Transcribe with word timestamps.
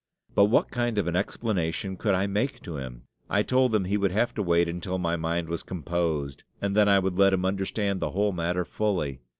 But 0.33 0.45
what 0.45 0.71
kind 0.71 0.97
of 0.97 1.05
an 1.05 1.15
explanation 1.15 1.95
could 1.95 2.15
I 2.15 2.25
make 2.25 2.63
to 2.63 2.77
him? 2.77 3.03
I 3.29 3.43
told 3.43 3.75
him 3.75 3.83
he 3.85 3.97
would 3.97 4.09
have 4.09 4.33
to 4.33 4.41
wait 4.41 4.67
until 4.67 4.97
my 4.97 5.15
mind 5.15 5.47
was 5.47 5.61
composed, 5.61 6.43
and 6.59 6.75
then 6.75 6.89
I 6.89 6.97
would 6.97 7.19
let 7.19 7.33
him 7.33 7.45
understand 7.45 7.99
the 7.99 8.09
whole 8.09 8.31
matter 8.31 8.65
fully. 8.65 9.21